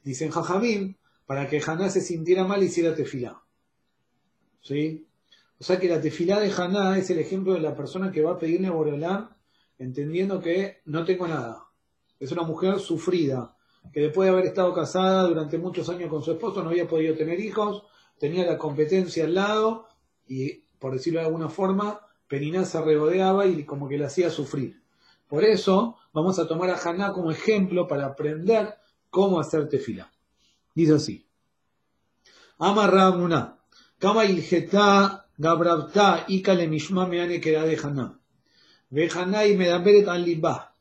[0.03, 3.42] Dicen Jajamín, para que Haná se sintiera mal hiciera tefilá.
[4.62, 5.07] ¿Sí?
[5.61, 8.33] O sea que la tefilá de Haná es el ejemplo de la persona que va
[8.33, 9.41] a pedirle a Borolán
[9.79, 11.67] entendiendo que no tengo nada.
[12.19, 13.57] Es una mujer sufrida,
[13.93, 17.17] que después de haber estado casada durante muchos años con su esposo no había podido
[17.17, 17.85] tener hijos,
[18.19, 19.89] tenía la competencia al lado
[20.29, 24.83] y, por decirlo de alguna forma, Periná se regodeaba y como que le hacía sufrir.
[25.29, 28.75] Por eso vamos a tomar a Haná como ejemplo para aprender
[29.11, 30.11] cómo hacer tefila.
[30.75, 31.27] Dice así.
[32.59, 33.59] Amarramuna.
[33.99, 38.22] Kama ilgeta gabrabta ikale mishma meane de Haná.
[38.91, 40.72] Ve Haná y medaberet al libá.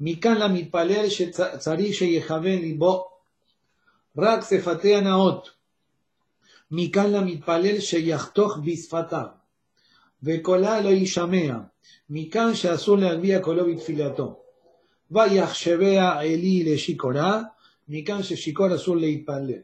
[0.00, 3.08] מכאן למתפלל שצריך שיכוון ליבו
[4.18, 5.50] רק שפתי הנאות.
[6.70, 9.26] מכאן למתפלל שיחתוך בשפתיו,
[10.22, 11.58] וקולה לא יישמע.
[12.10, 14.40] מכאן שאסור להגביה קולו בתפילתו.
[15.10, 17.42] ויחשביה עלי לשיכורה,
[17.88, 19.62] מכאן ששיכור אסור להתפלל.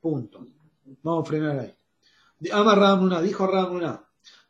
[0.00, 0.46] Punto.
[1.02, 1.74] Vamos a frenar ahí.
[2.52, 4.02] Ama Ramuna, dijo Ramuna.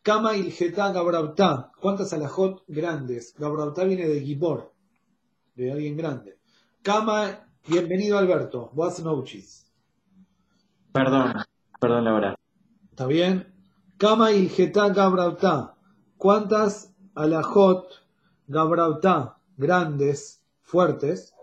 [0.05, 1.71] Kama ilgeta Gabrabta.
[1.81, 3.33] ¿Cuántas alajot grandes?
[3.39, 4.71] Gabrabta viene de Gibor,
[5.55, 6.37] de alguien grande.
[6.83, 8.69] Kama, bienvenido Alberto.
[8.75, 9.65] Buenas noches.
[10.91, 11.33] Perdón,
[11.79, 12.35] perdón la hora.
[12.91, 13.51] ¿Está bien?
[13.97, 15.73] Kama ilgeta Gabrabta.
[16.17, 17.87] ¿Cuántas alajot
[18.45, 21.33] Gabrabta grandes, fuertes?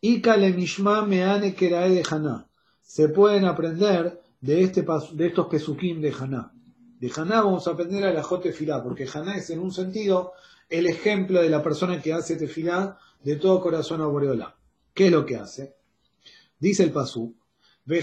[0.00, 2.48] Y Kalemishma Meane Kerae de Haná
[2.80, 6.51] se pueden aprender de, este, de estos pesukim de Haná.
[7.02, 10.34] De Haná vamos a aprender a la Jotefilá, porque Haná es en un sentido
[10.68, 14.56] el ejemplo de la persona que hace tefilá de todo corazón a Boreola.
[14.94, 15.74] ¿Qué es lo que hace?
[16.60, 17.34] Dice el pasú,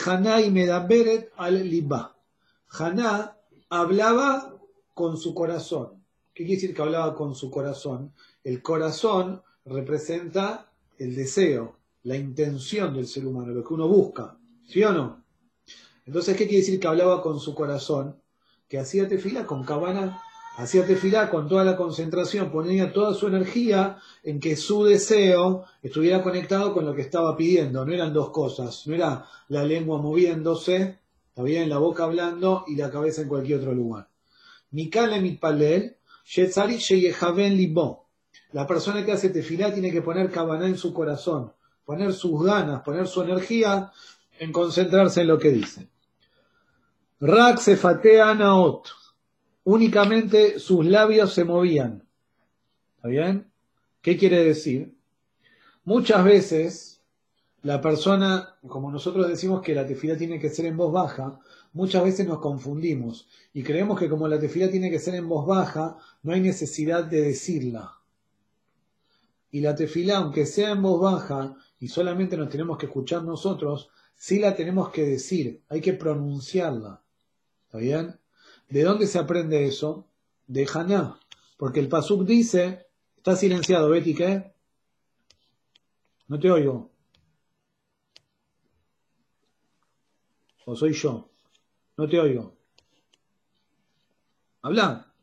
[0.06, 2.18] Haná y Medaberet al Libá.
[2.72, 3.38] Haná
[3.70, 4.60] hablaba
[4.94, 6.04] con su corazón.
[6.34, 8.12] ¿Qué quiere decir que hablaba con su corazón?
[8.44, 14.38] El corazón representa el deseo, la intención del ser humano, lo que uno busca.
[14.68, 15.24] ¿Sí o no?
[16.06, 18.19] Entonces, ¿qué quiere decir que hablaba con su corazón?
[18.70, 20.22] Que hacía tefila con cabana,
[20.56, 26.22] hacía tefila con toda la concentración, ponía toda su energía en que su deseo estuviera
[26.22, 27.84] conectado con lo que estaba pidiendo.
[27.84, 31.00] No eran dos cosas, no era la lengua moviéndose,
[31.34, 34.08] todavía en la boca hablando y la cabeza en cualquier otro lugar.
[34.72, 35.98] Mikale mitpalel,
[37.56, 38.06] libo.
[38.52, 41.54] La persona que hace tefilá tiene que poner cabana en su corazón,
[41.86, 43.92] poner sus ganas, poner su energía
[44.38, 45.88] en concentrarse en lo que dice.
[47.22, 48.88] Rak se fatea naot.
[49.66, 52.08] Únicamente sus labios se movían.
[52.96, 53.52] ¿Está bien?
[54.02, 54.96] ¿Qué quiere decir?
[55.84, 57.02] Muchas veces
[57.62, 61.42] la persona, como nosotros decimos que la tefila tiene que ser en voz baja,
[61.74, 65.46] muchas veces nos confundimos y creemos que como la tefila tiene que ser en voz
[65.46, 68.00] baja, no hay necesidad de decirla.
[69.52, 73.90] Y la tefila, aunque sea en voz baja y solamente nos tenemos que escuchar nosotros,
[74.16, 77.02] sí la tenemos que decir, hay que pronunciarla.
[77.70, 78.20] ¿Está bien?
[78.68, 80.08] ¿De dónde se aprende eso?
[80.48, 81.20] De Haná.
[81.56, 84.56] Porque el Pasuk dice, está silenciado, Betty, ¿qué?
[86.28, 86.90] No te oigo.
[90.66, 91.30] ¿O soy yo?
[91.96, 92.58] No te oigo.
[94.64, 95.14] Habla.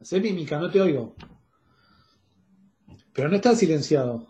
[0.00, 1.16] Hacé mímica, no te oigo.
[3.12, 4.28] Pero no está silenciado.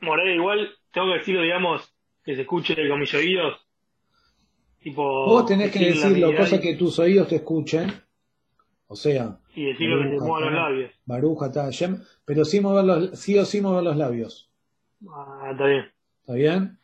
[0.00, 1.97] Morel, igual tengo que decirlo, digamos,
[2.28, 3.58] que se escuche con mis oídos.
[4.80, 7.90] Tipo, Vos tenés que decirlo, cosa que tus oídos te escuchen.
[8.86, 9.38] O sea.
[9.54, 10.92] Y decirlo que te mueva los labios.
[11.06, 11.50] Baruja,
[12.26, 14.50] pero sí, mover los, sí o sí mover los labios.
[15.08, 15.90] Ah, está bien.
[16.20, 16.78] ¿Está bien?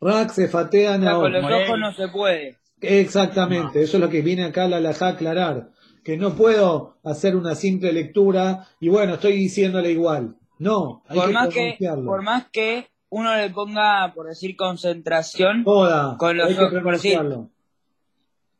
[0.00, 2.58] Rack se fatea Con los ojos no se puede.
[2.80, 5.70] Exactamente, eso es lo que viene acá la laja a aclarar.
[6.02, 10.34] Que no puedo hacer una simple lectura y bueno, estoy diciéndole igual.
[10.58, 15.64] No, hay por que más que Por más que uno le ponga, por decir, concentración
[15.64, 17.50] con los hay que pronunciarlo.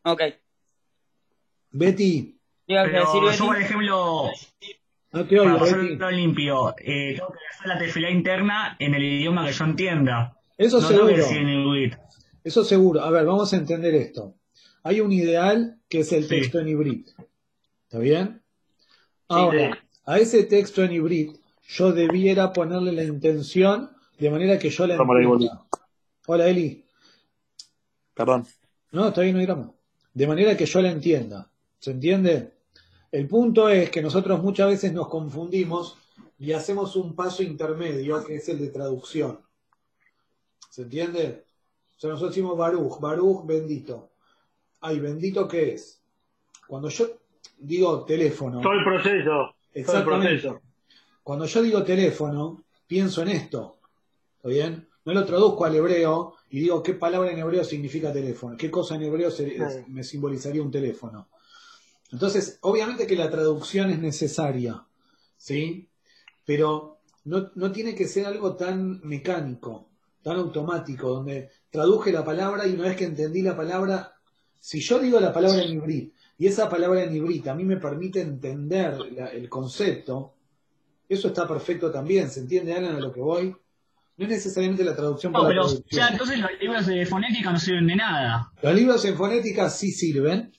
[0.05, 0.23] Ok.
[1.71, 2.39] Betty.
[2.67, 4.31] Pero decir, yo, por ejemplo,
[5.13, 5.59] no te oigo,
[5.99, 10.37] para limpio, eh, tengo que hacer la tefila interna en el idioma que yo entienda.
[10.59, 11.25] Eso seguro.
[12.45, 13.01] Eso seguro.
[13.01, 14.35] A ver, vamos a entender esto.
[14.83, 17.09] Hay un ideal que es el texto en hibrid.
[17.85, 18.43] ¿Está bien?
[19.29, 21.37] Ahora, a ese texto en hibrid
[21.69, 25.67] yo debiera ponerle la intención de manera que yo la entienda.
[26.29, 26.85] Hola, Eli.
[28.15, 28.47] Perdón.
[28.93, 29.71] No, está bien, no hay
[30.15, 31.51] De manera que yo la entienda.
[31.81, 32.53] ¿Se entiende?
[33.11, 35.99] El punto es que nosotros muchas veces nos confundimos
[36.39, 39.41] y hacemos un paso intermedio que es el de traducción.
[40.71, 41.45] ¿Se entiende?
[41.97, 44.13] O sea, nosotros decimos Baruch, Baruch bendito.
[44.83, 46.01] Ay, bendito qué es.
[46.69, 47.09] Cuando yo
[47.59, 48.61] digo teléfono.
[48.61, 49.57] Todo el proceso.
[49.75, 50.43] Exactamente.
[50.43, 50.61] Todo el proceso.
[51.25, 53.79] Cuando yo digo teléfono, pienso en esto.
[54.43, 54.89] ¿Está bien?
[55.05, 58.97] No lo traduzco al hebreo y digo qué palabra en hebreo significa teléfono, qué cosa
[58.97, 59.31] en hebreo
[59.87, 61.29] me simbolizaría un teléfono.
[62.11, 64.85] Entonces, obviamente que la traducción es necesaria,
[65.37, 65.89] ¿sí?
[66.45, 69.91] Pero no, no tiene que ser algo tan mecánico,
[70.25, 74.17] tan automático, donde traduje la palabra y una vez que entendí la palabra,
[74.59, 77.77] si yo digo la palabra en hibrid y esa palabra en hibrid a mí me
[77.77, 78.97] permite entender
[79.33, 80.35] el concepto,
[81.09, 83.57] eso está perfecto también, ¿se entiende, Alan, a lo que voy?
[84.17, 87.59] No es necesariamente la traducción no, pero, O sea, entonces los libros de fonética no
[87.59, 88.53] sirven de nada.
[88.63, 90.53] Los libros en fonética sí sirven.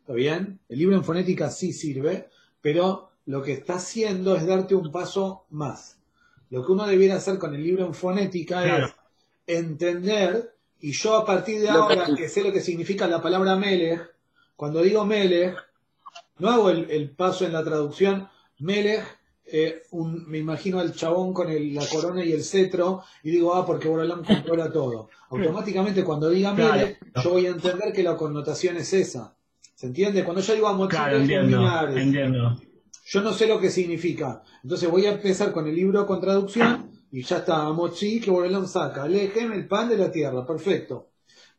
[0.00, 0.60] ¿Está bien?
[0.68, 2.28] El libro en fonética sí sirve,
[2.62, 5.98] pero lo que está haciendo es darte un paso más.
[6.50, 8.86] Lo que uno debiera hacer con el libro en fonética Claro.
[8.86, 8.94] es
[9.58, 14.14] entender, y yo a partir de ahora que sé lo que significa la palabra Melech,
[14.56, 15.56] cuando digo Melech,
[16.38, 18.28] no hago el, el paso en la traducción,
[18.60, 19.04] Melech,
[19.50, 23.54] eh, un- me imagino al chabón con el- la corona y el cetro, y digo,
[23.54, 25.08] ah, porque Borolam controla todo.
[25.30, 26.72] Automáticamente cuando diga Claro.
[26.74, 29.34] Melech, yo voy a entender que la connotación es esa.
[29.74, 30.24] ¿Se entiende?
[30.24, 32.60] Cuando yo digo a Claro, entiendo, entiendo.
[33.06, 34.42] yo no sé lo que significa.
[34.62, 38.66] Entonces voy a empezar con el libro con traducción y ya está, Mochi, que Borolam
[38.66, 41.10] saca, Lejem, el pan de la tierra, perfecto.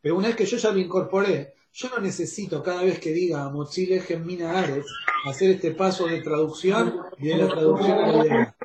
[0.02, 3.48] Pero una vez que yo ya lo incorporé, yo no necesito cada vez que diga
[3.48, 4.86] Mochi, Lejem, Mina Ares,
[5.26, 8.56] hacer este paso de traducción y de la traducción a la idea.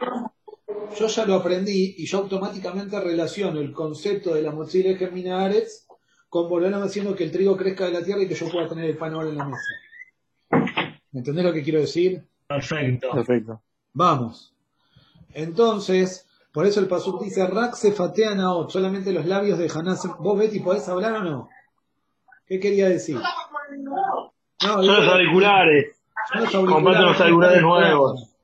[0.98, 5.44] Yo ya lo aprendí y yo automáticamente relaciono el concepto de la Mochi, Lejem, Mina
[5.46, 5.86] Ares
[6.30, 8.90] con Borolam haciendo que el trigo crezca de la tierra y que yo pueda tener
[8.90, 9.64] el pan ahora en la mesa.
[11.12, 12.28] ¿Me entendés lo que quiero decir?
[12.48, 13.12] Perfecto.
[13.14, 13.62] Perfecto.
[13.94, 14.54] Vamos.
[15.34, 19.96] Entonces, por eso el Pasuk dice, Rak se fatea naot, solamente los labios de Haná.
[20.20, 21.50] ¿Vos, Betty, podés hablar o no?
[22.48, 23.18] ¿Qué quería decir?
[23.80, 25.96] No, Son los auriculares.
[26.52, 28.36] son los Comprate unos auriculares nuevos.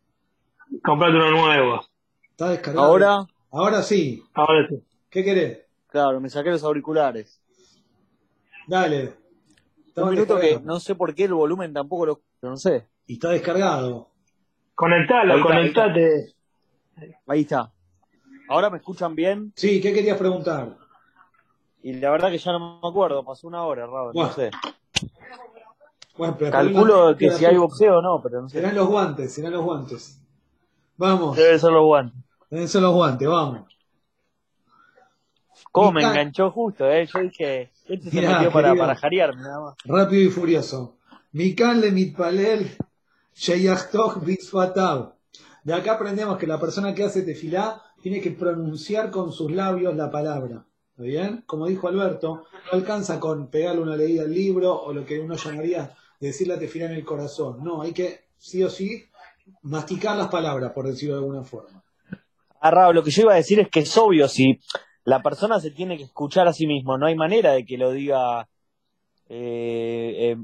[0.84, 1.82] Comprate uno nuevo.
[2.30, 2.86] Está descargado.
[2.88, 4.24] Ahora, Ahora sí.
[4.34, 4.82] Ahora sí.
[5.10, 5.60] ¿Qué querés?
[5.88, 7.42] claro, me saqué los auriculares.
[8.68, 9.14] Dale.
[9.88, 12.22] Está Un minuto que no sé por qué el volumen tampoco lo.
[12.42, 12.88] No sé.
[13.08, 14.10] Y está descargado.
[14.74, 15.84] Conectalo, Ahí está, ahí está.
[15.84, 16.36] conectate.
[17.28, 17.72] Ahí está.
[18.48, 20.78] Ahora me escuchan bien Sí, ¿qué querías preguntar?
[21.84, 23.24] Y la verdad que ya no me acuerdo.
[23.24, 24.12] Pasó una hora, Raúl.
[24.14, 24.52] No sé.
[26.18, 28.74] Bueno, pero Calculo que si hay serán boxeo o no, pero no sé.
[28.74, 30.22] los guantes, serán los guantes.
[30.98, 31.36] Vamos.
[31.38, 32.20] Debe ser los guantes.
[32.50, 33.62] Deben ser los guantes, vamos.
[35.72, 37.08] ¿Cómo me enganchó justo, eh?
[37.08, 39.76] Yo dije, este se Mirá, metió para, para jarearme nada más.
[39.86, 40.98] rápido y furioso.
[41.32, 42.76] Mikan le mitpalel
[43.34, 45.14] sheyachtoch bisfatav.
[45.64, 49.96] De acá aprendemos que la persona que hace tefilá tiene que pronunciar con sus labios
[49.96, 50.66] la palabra.
[51.02, 51.44] ¿Está bien?
[51.48, 55.36] Como dijo Alberto, no alcanza con pegarle una leída al libro o lo que uno
[55.36, 57.64] llamaría decir la tefilá en el corazón.
[57.64, 59.04] No, hay que sí o sí
[59.64, 61.84] masticar las palabras, por decirlo de alguna forma.
[62.60, 64.60] Ah, Raúl, lo que yo iba a decir es que es obvio, si
[65.04, 67.92] la persona se tiene que escuchar a sí mismo, no hay manera de que lo
[67.92, 68.48] diga
[69.28, 70.38] eh,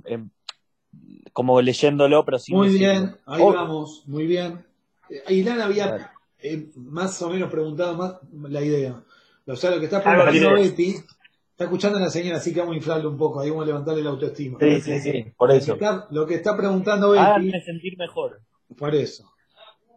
[1.34, 2.94] como leyéndolo, pero sin Muy decirlo.
[2.94, 4.66] bien, ahí vamos, muy bien.
[5.12, 8.16] Eh, Ailán había eh, más o menos preguntado más
[8.50, 9.04] la idea.
[9.48, 10.62] O sea, lo que está Algo preguntando.
[10.62, 10.90] Betty,
[11.52, 13.68] está escuchando a la señora, así que vamos a inflarle un poco, ahí vamos a
[13.68, 14.58] levantarle la autoestima.
[14.60, 15.74] Sí, sí, sí, por Lo que eso.
[15.74, 18.42] está, lo que está preguntando Betty, Háganme sentir mejor.
[18.78, 19.32] por eso.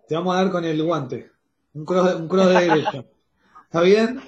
[0.09, 1.31] Te vamos a dar con el guante,
[1.75, 3.05] un cross, un cross de derecha.
[3.65, 4.21] ¿Está bien?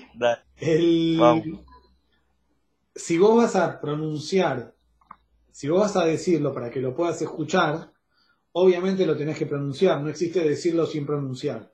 [0.56, 1.44] El, Vamos.
[2.94, 4.74] si vos vas a pronunciar,
[5.50, 7.90] si vos vas a decirlo para que lo puedas escuchar,
[8.52, 11.72] obviamente lo tenés que pronunciar, no existe decirlo sin pronunciar.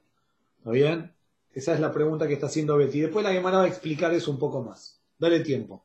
[0.58, 1.14] ¿Está bien?
[1.58, 3.00] Esa es la pregunta que está haciendo Betty.
[3.00, 5.02] Después la Gemara va a explicar eso un poco más.
[5.18, 5.82] Dale tiempo.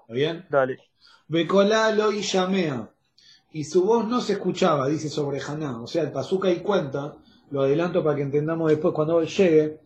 [0.00, 0.46] ¿Está bien?
[0.48, 0.78] Dale.
[1.28, 2.90] Becolalo y llamea.
[3.52, 5.82] Y su voz no se escuchaba, dice sobre Haná.
[5.82, 7.18] O sea, el Pazuca y cuenta,
[7.50, 9.80] lo adelanto para que entendamos después cuando llegue,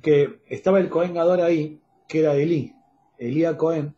[0.00, 2.72] que estaba el Cohen Gador ahí, que era Elí,
[3.18, 3.96] Elía Cohen,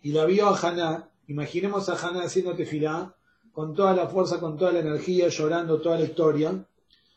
[0.00, 1.10] y la vio a Haná.
[1.26, 3.14] Imaginemos a Haná haciendo tefilá,
[3.52, 6.64] con toda la fuerza, con toda la energía, llorando toda la historia.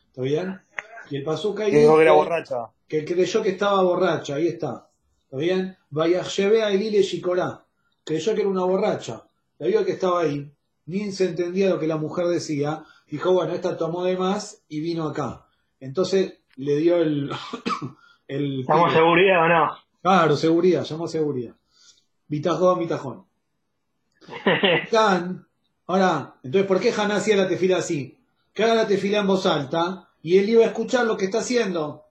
[0.10, 0.60] ¿Está bien?
[1.10, 2.72] Y el Pazuca Que dijo que era borracha.
[2.88, 4.90] que creyó que estaba borracha, ahí está.
[5.26, 5.78] ¿Está bien?
[5.90, 7.66] Vaya, llevé a Elile Shikorá.
[8.04, 9.24] Creyó que era una borracha.
[9.60, 10.52] La vio que estaba ahí.
[10.86, 12.84] Ni se entendía lo que la mujer decía.
[13.08, 15.46] Dijo, bueno, esta tomó de más y vino acá.
[15.80, 17.32] Entonces le dio el.
[18.28, 19.78] el ¿Estamos seguridad o no?
[20.02, 21.56] Claro, seguridad, llamó seguridad.
[22.28, 23.26] Bitajón.
[24.90, 25.48] Can,
[25.88, 28.18] ahora, entonces, ¿por qué Haná hacía la tefila así?
[28.54, 31.40] Que haga la tefila en voz alta y él iba a escuchar lo que está
[31.40, 32.06] haciendo.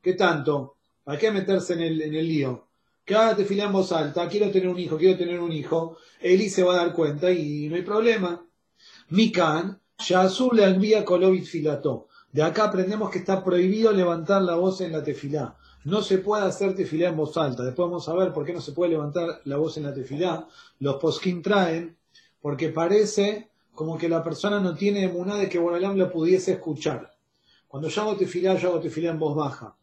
[0.00, 0.76] ¿Qué tanto?
[1.02, 2.68] ¿Para qué meterse en el, en el lío?
[3.04, 5.96] Que haga la tefila en voz alta, quiero tener un hijo, quiero tener un hijo.
[6.20, 8.44] Eli se va a dar cuenta y no hay problema.
[9.08, 12.08] Mikan, Yazul le envía Kolovit Filató.
[12.30, 15.56] De acá aprendemos que está prohibido levantar la voz en la tefilá.
[15.84, 17.62] No se puede hacer tefilá en voz alta.
[17.62, 20.46] Después vamos a ver por qué no se puede levantar la voz en la tefilá.
[20.80, 21.96] Los poskim traen
[22.42, 27.15] porque parece como que la persona no tiene emuná de que Borolam lo pudiese escuchar.
[27.68, 29.74] Cuando yo hago tefilá, yo hago tefilá en voz baja.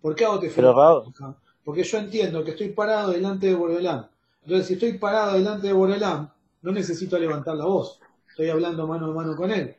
[0.00, 1.36] ¿Por qué hago tefilá en voz baja?
[1.64, 4.06] Porque yo entiendo que estoy parado delante de Borolam.
[4.42, 6.30] Entonces, si estoy parado delante de Borolam,
[6.62, 8.00] no necesito levantar la voz.
[8.28, 9.76] Estoy hablando mano a mano con él.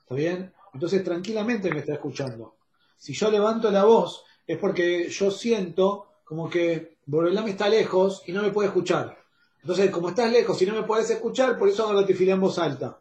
[0.00, 0.52] ¿Está bien?
[0.72, 2.56] Entonces, tranquilamente me está escuchando.
[2.96, 8.32] Si yo levanto la voz, es porque yo siento como que Borolam está lejos y
[8.32, 9.16] no me puede escuchar.
[9.60, 12.40] Entonces, como estás lejos, si no me puedes escuchar, por eso hago la tefilá en
[12.40, 13.00] voz alta.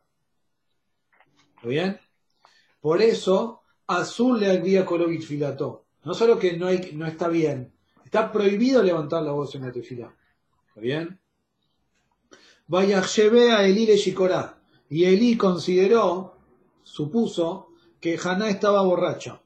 [1.55, 1.99] ¿Está bien?
[2.81, 5.85] Por eso, azul le día Kolovich filato.
[6.03, 7.73] No solo que no está bien,
[8.03, 10.15] está prohibido levantar la voz en la tefilá.
[10.67, 11.19] ¿Está bien?
[12.67, 14.61] Vaya a Elí le Shikorá.
[14.89, 16.37] Y Elí consideró,
[16.83, 17.69] supuso,
[17.99, 19.41] que Haná estaba borracha.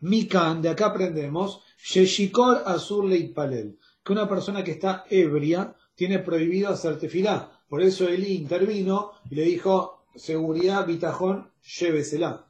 [0.00, 6.68] Mikan, de acá aprendemos, Sheshikor Azur Leitpalel, que una persona que está ebria tiene prohibido
[6.68, 7.62] hacer tefilá.
[7.68, 12.47] Por eso Elí intervino y le dijo, seguridad, bitajón, llévesela.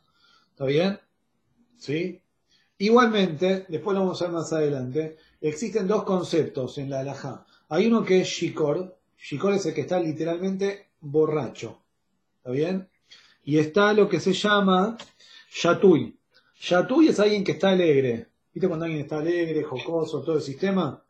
[0.59, 0.98] ¿Está bien?
[1.76, 2.20] ¿Sí?
[2.78, 7.46] Igualmente, después lo vamos a ver más adelante, existen dos conceptos en la alajá.
[7.68, 11.84] Hay uno que es shikor, shikor es el que está literalmente borracho.
[12.38, 12.88] ¿Está bien?
[13.44, 14.98] Y está lo que se llama
[15.62, 16.18] Yatui.
[16.61, 18.26] Yatui es alguien que está alegre.
[18.52, 21.04] ¿Viste cuando alguien está alegre, jocoso, todo el sistema?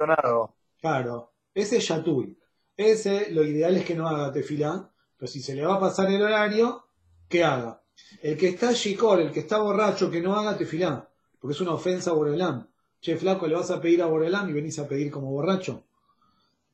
[0.79, 1.33] Claro.
[1.55, 2.37] Ese es Yatui.
[2.77, 6.11] Ese, lo ideal es que no haga tefilá, pero si se le va a pasar
[6.11, 6.85] el horario,
[7.31, 7.81] que haga.
[8.23, 11.09] El que está Shikor, el que está borracho, que no haga tefilá,
[11.41, 12.69] porque es una ofensa a Borelán.
[13.01, 15.85] Che, flaco, le vas a pedir a Borelán y venís a pedir como borracho.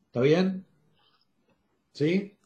[0.06, 0.64] ¿Está bien?
[1.92, 2.36] ¿Sí?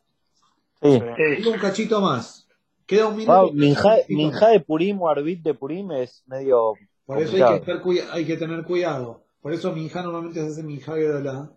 [0.83, 1.03] Sí.
[1.47, 2.49] Un cachito más.
[2.87, 3.43] Queda un minuto.
[3.43, 6.73] Wow, minja, de Purim o Arbit de Purim es medio.
[7.05, 9.25] Por eso hay que, estar, hay que, tener cuidado.
[9.41, 11.51] Por eso Minja normalmente se hace Minja de la.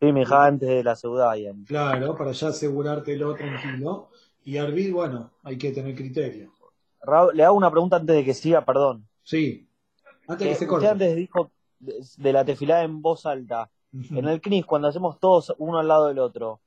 [0.00, 1.52] Sí, Minja antes de la Seudaya.
[1.66, 4.10] Claro, para ya asegurártelo tranquilo.
[4.48, 6.50] Y Arbit, bueno, hay que tener criterio.
[7.02, 9.06] Raúl, le hago una pregunta antes de que siga, perdón.
[9.22, 9.68] Sí.
[10.26, 10.86] Antes de que eh, se corte.
[10.86, 13.68] Usted antes dijo de, la tefilada en voz alta.
[13.92, 16.60] En el CNIS, cuando hacemos todos uno al lado del otro.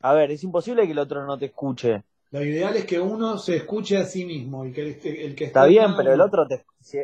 [0.00, 2.02] A ver, es imposible que el otro no te escuche.
[2.30, 4.64] Lo ideal es que uno se escuche a sí mismo.
[4.64, 7.02] El que, el, que está, bien, pero el otro, te, si,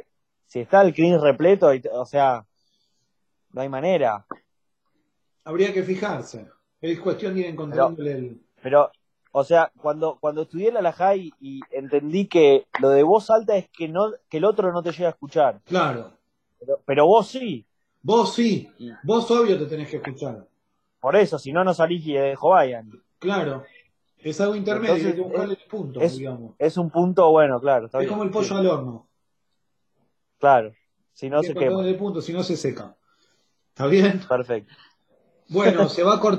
[0.58, 2.46] está el CNIS repleto, o sea,
[3.50, 4.24] no hay manera.
[5.44, 6.46] Habría que fijarse.
[6.80, 8.40] Es cuestión de ir encontrándole el.
[8.62, 8.90] Pero,
[9.34, 13.68] o sea, cuando, cuando estudié la Lajai y entendí que lo de voz alta es
[13.70, 15.60] que no que el otro no te llega a escuchar.
[15.64, 16.12] Claro.
[16.84, 17.66] Pero, vos sí.
[18.02, 18.70] Vos sí.
[19.02, 20.46] Vos obvio te tenés que escuchar.
[21.00, 22.92] Por eso, si no, no salís y dejo vayan.
[23.18, 23.64] Claro.
[24.18, 26.54] Es algo intermedio, hay que buscarle el punto, es, digamos.
[26.58, 27.88] Es un punto bueno, claro.
[27.92, 29.08] es como el pollo al horno.
[30.38, 30.72] Claro.
[31.12, 31.84] Si no se quema.
[31.84, 32.94] El punto, si no se seca.
[33.70, 34.20] ¿Está bien?
[34.28, 34.72] Perfecto.
[35.48, 36.30] Bueno, se va a cortar.